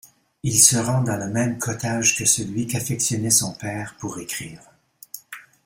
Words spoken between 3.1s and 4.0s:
son père